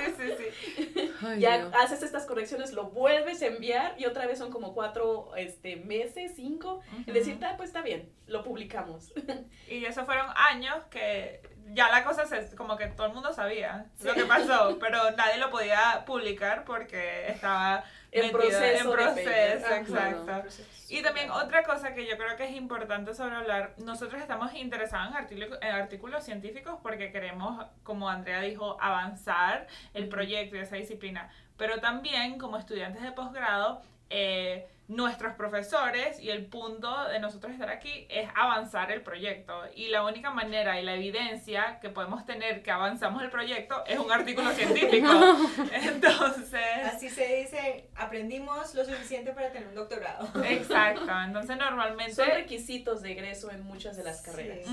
[1.37, 5.75] ya haces estas correcciones, lo vuelves a enviar y otra vez son como cuatro este,
[5.77, 6.81] meses, cinco.
[7.05, 9.13] Y decir, ah, pues está bien, lo publicamos.
[9.69, 11.41] Y eso fueron años que
[11.73, 15.37] ya la cosa se, como que todo el mundo sabía lo que pasó, pero nadie
[15.37, 18.89] lo podía publicar porque estaba en proceso.
[18.89, 20.43] En proceso, exacto.
[20.89, 25.11] Y también otra cosa que yo creo que es importante sobre hablar, nosotros estamos interesados
[25.11, 30.77] en, artículos, en artículos científicos porque queremos, como Andrea dijo, avanzar el proyecto y esa
[30.77, 37.53] disciplina, pero también como estudiantes de posgrado, eh, nuestros profesores y el punto de nosotros
[37.53, 39.53] estar aquí es avanzar el proyecto.
[39.75, 43.99] Y la única manera y la evidencia que podemos tener que avanzamos el proyecto es
[43.99, 45.07] un artículo científico.
[45.73, 46.59] Entonces...
[46.83, 50.27] Así se dice, aprendimos lo suficiente para tener un doctorado.
[50.43, 52.15] Exacto, entonces normalmente...
[52.15, 54.67] Son requisitos de egreso en muchas de las carreras.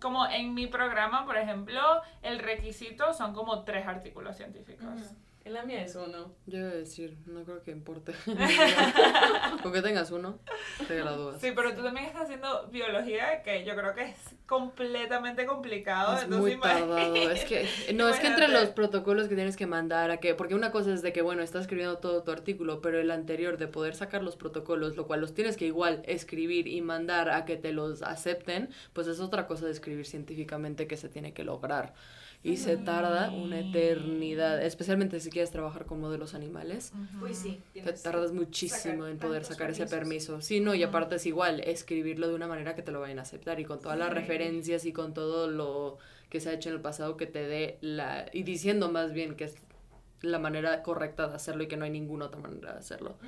[0.00, 1.80] Como en mi programa, por ejemplo,
[2.22, 5.12] el requisito son como tres artículos científicos.
[5.42, 6.34] En la mía es uno.
[6.46, 8.12] Yo iba a decir, no creo que importe.
[9.62, 10.38] Con que tengas uno,
[10.86, 11.40] te gradúas.
[11.40, 16.18] Sí, pero tú también estás haciendo biología, que yo creo que es completamente complicado.
[16.18, 17.16] Es muy tardado.
[17.16, 20.54] Es que, no, es que entre los protocolos que tienes que mandar a que, porque
[20.54, 23.66] una cosa es de que, bueno, estás escribiendo todo tu artículo, pero el anterior de
[23.66, 27.56] poder sacar los protocolos, lo cual los tienes que igual escribir y mandar a que
[27.56, 31.94] te los acepten, pues es otra cosa de escribir científicamente que se tiene que lograr
[32.42, 36.92] y se tarda una eternidad, especialmente si quieres trabajar con modelos animales.
[37.22, 37.60] Uy, sí.
[37.74, 40.40] Te tardas muchísimo en poder sacar ese permiso.
[40.40, 43.22] Sí, no, y aparte es igual, escribirlo de una manera que te lo vayan a
[43.22, 45.98] aceptar y con todas las referencias y con todo lo
[46.30, 48.26] que se ha hecho en el pasado que te dé la...
[48.32, 49.56] y diciendo más bien que es
[50.22, 53.18] la manera correcta de hacerlo y que no hay ninguna otra manera de hacerlo.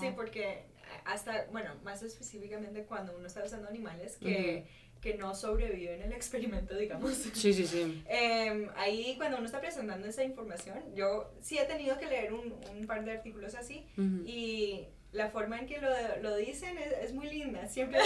[0.00, 0.64] Sí, porque
[1.04, 4.66] hasta, bueno, más específicamente cuando uno está usando animales, que
[5.00, 7.14] que no sobrevive en el experimento, digamos.
[7.14, 8.02] Sí, sí, sí.
[8.06, 12.54] Em, ahí cuando uno está presentando esa información, yo sí he tenido que leer un,
[12.76, 13.86] un par de artículos así
[14.26, 15.88] y la forma en que lo,
[16.22, 18.00] lo dicen es, es, muy linda, siempre.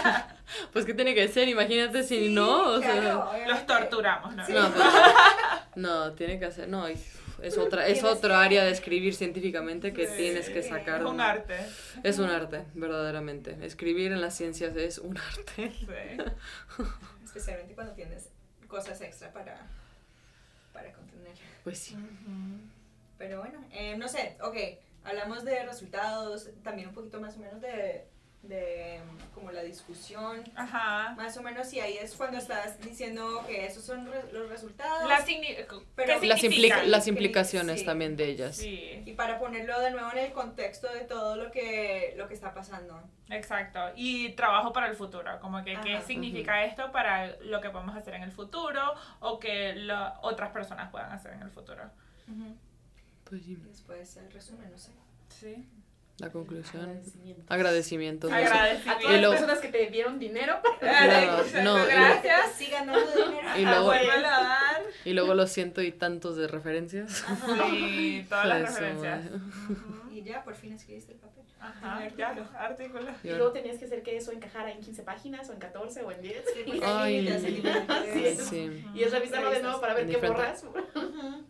[0.72, 4.48] pues qué tiene que ser, imagínate si no, o sea, los torturamos, ¿no?
[4.48, 4.72] No,
[5.76, 6.88] no, tiene que hacer, no,
[7.42, 11.00] es otra es otro área de escribir científicamente que tienes que sacar.
[11.00, 11.56] Es un arte.
[12.02, 13.56] Es un arte, verdaderamente.
[13.62, 15.72] Escribir en las ciencias es un arte.
[15.72, 15.86] Sí.
[17.24, 18.28] Especialmente cuando tienes
[18.68, 19.66] cosas extra para,
[20.72, 21.34] para contener.
[21.64, 21.96] Pues sí.
[23.18, 24.56] Pero bueno, eh, no sé, ok,
[25.04, 28.04] hablamos de resultados, también un poquito más o menos de
[28.42, 29.00] de
[29.34, 31.14] como la discusión, Ajá.
[31.16, 35.08] más o menos, y ahí es cuando estás diciendo que esos son los resultados.
[35.94, 36.42] pero las,
[36.86, 38.56] las implicaciones también de ellas.
[38.56, 39.02] Sí.
[39.04, 42.52] Y para ponerlo de nuevo en el contexto de todo lo que, lo que está
[42.52, 43.00] pasando.
[43.30, 43.80] Exacto.
[43.96, 48.14] Y trabajo para el futuro, como que qué significa esto para lo que podemos hacer
[48.14, 49.88] en el futuro o que
[50.20, 51.82] otras personas puedan hacer en el futuro.
[53.24, 53.56] Pues sí.
[53.56, 54.92] Después el resumen, no sé.
[55.28, 55.66] Sí.
[56.18, 56.82] La conclusión.
[57.48, 58.28] Agradecimiento.
[58.28, 58.28] Agradecimiento.
[58.28, 60.60] A todas las personas que te dieron dinero.
[60.78, 62.52] Claro, no, Gracias.
[62.56, 63.48] Sigan dando dinero.
[63.56, 63.92] Y luego,
[65.04, 67.24] y luego los ciento y tantos de referencias.
[67.70, 69.20] Sí, todas las referencias.
[70.12, 71.44] Y ya, por fin escribiste el papel.
[71.60, 73.06] Ajá, ya, artículo.
[73.22, 76.10] Y luego tenías que hacer que eso encajara en 15 páginas, o en 14, o
[76.10, 76.44] en 10.
[76.82, 77.28] Ay,
[78.12, 78.84] sí, sí.
[78.94, 80.64] Y es revisarlo de nuevo para ver qué borras.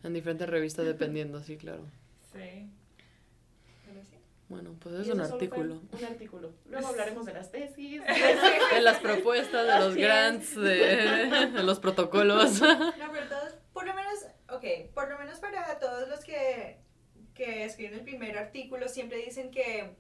[0.03, 1.85] En diferentes revistas, dependiendo, sí, claro.
[2.33, 2.71] Sí.
[4.53, 5.81] Bueno, pues es un artículo.
[5.91, 6.53] Un artículo.
[6.67, 8.03] Luego hablaremos de las tesis,
[8.75, 12.61] de las propuestas, de los grants, de, los protocolos.
[12.61, 16.81] No, pero todos, por lo menos, ok, por lo menos para todos los que,
[17.33, 19.97] que escriben el primer artículo, siempre dicen que,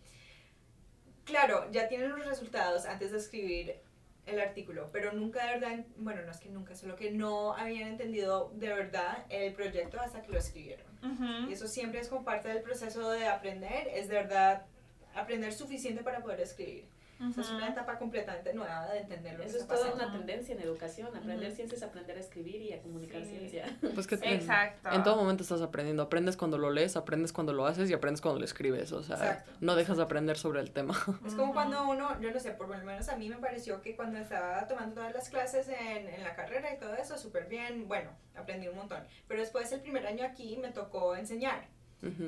[1.24, 3.80] claro, ya tienen los resultados antes de escribir
[4.26, 7.88] el artículo, pero nunca de verdad, bueno, no es que nunca, solo que no habían
[7.88, 10.91] entendido de verdad el proyecto hasta que lo escribieron.
[11.48, 14.66] Y eso siempre es como parte del proceso de aprender, es de verdad
[15.14, 16.91] aprender suficiente para poder escribir
[17.30, 19.44] es una etapa completamente nueva de entenderlo.
[19.44, 21.08] Eso es toda una tendencia en educación.
[21.14, 23.64] Aprender ciencias, aprender a escribir y a comunicar ciencia.
[23.94, 24.90] Pues que Exacto.
[24.90, 26.02] En, todo momento estás aprendiendo.
[26.02, 28.92] Aprendes cuando lo lees, aprendes cuando lo haces y aprendes cuando lo escribes.
[28.92, 30.94] O sea, no dejas de aprender sobre el tema.
[31.26, 33.94] Es como cuando uno, yo no sé, por lo menos a mí me pareció que
[33.94, 37.86] cuando estaba tomando todas las clases en, en la carrera y todo eso, súper bien,
[37.86, 39.04] bueno, aprendí un montón.
[39.28, 41.68] Pero después el primer año aquí me tocó enseñar.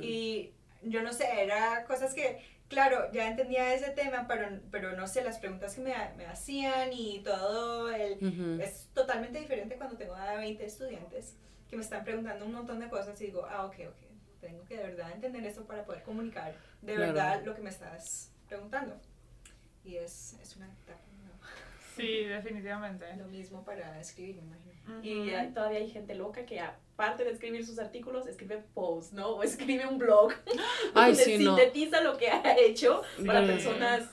[0.01, 0.53] Y
[0.85, 5.23] yo no sé, era cosas que claro, ya entendía ese tema, pero, pero no sé,
[5.23, 10.35] las preguntas que me, me hacían y todo, el, es totalmente diferente cuando tengo a
[10.37, 11.37] 20 estudiantes
[11.69, 14.77] que me están preguntando un montón de cosas y digo, ah, ok, ok, tengo que
[14.77, 19.01] de verdad entender esto para poder comunicar de verdad lo que me estás preguntando.
[19.85, 21.03] Y es, es una etapa
[21.97, 23.05] Sí, definitivamente.
[23.17, 24.75] Lo mismo para escribir, me imagino.
[25.03, 29.29] Y todavía hay gente loca que aparte de escribir sus artículos, escribe posts, ¿no?
[29.31, 30.33] O escribe un blog.
[30.95, 34.11] Ay, sí, sintetiza lo que ha hecho para personas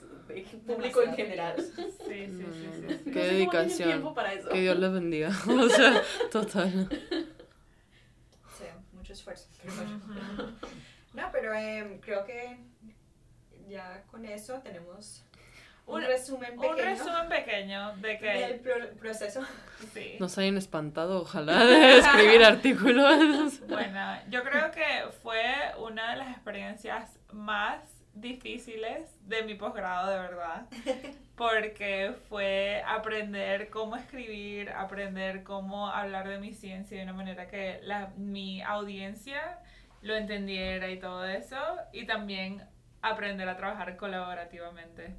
[0.66, 1.56] público en general.
[2.12, 3.12] Sí, sí, sí, sí.
[3.12, 4.14] Qué dedicación.
[4.52, 5.30] Que Dios les bendiga.
[5.30, 6.90] o sea, total.
[8.58, 9.48] Sí, mucho esfuerzo.
[11.14, 12.58] no, pero eh, creo que
[13.70, 15.24] ya con eso tenemos
[15.86, 16.72] un, resumen pequeño.
[16.72, 18.28] Un resumen pequeño de que...
[18.28, 19.42] Del proceso.
[19.94, 20.16] Sí.
[20.20, 23.60] Nos hayan espantado, ojalá, de escribir artículos.
[23.68, 25.44] Bueno, yo creo que fue
[25.80, 27.80] una de las experiencias más
[28.14, 30.68] difíciles de mi posgrado, de verdad.
[31.36, 37.80] Porque fue aprender cómo escribir, aprender cómo hablar de mi ciencia de una manera que
[37.84, 39.60] la, mi audiencia
[40.02, 41.58] lo entendiera y todo eso.
[41.94, 42.64] Y también
[43.02, 45.16] aprender a trabajar colaborativamente.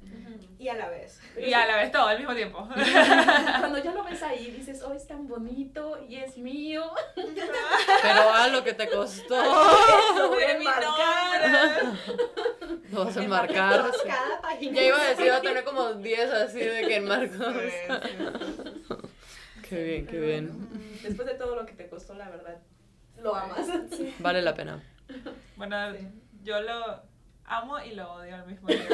[0.57, 1.19] Y a la vez.
[1.37, 2.67] Y a la vez todo al mismo tiempo.
[3.59, 6.91] Cuando ya lo ves ahí, dices, oh, es tan bonito y es mío.
[7.15, 9.35] Pero a lo que te costó.
[9.43, 10.83] A
[12.91, 13.91] Lo vas a enmarcar.
[14.05, 14.73] Cada página.
[14.73, 17.55] Ya iba a decir, va a tener como 10 así de que enmarcos.
[19.67, 20.69] Qué bien, qué bien.
[21.01, 22.59] Después de todo lo que te costó, la verdad,
[23.17, 23.67] lo amas.
[24.19, 24.83] Vale la pena.
[25.55, 25.75] Bueno,
[26.43, 27.01] yo lo
[27.57, 28.93] amo y lo odio al mismo tiempo.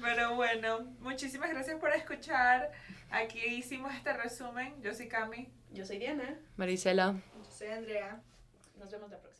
[0.00, 2.72] Pero bueno, muchísimas gracias por escuchar.
[3.10, 4.80] Aquí hicimos este resumen.
[4.82, 5.48] Yo soy Cami.
[5.70, 6.38] Yo soy Diana.
[6.56, 7.14] Marisela.
[7.44, 8.20] Yo soy Andrea.
[8.78, 9.31] Nos vemos la próxima.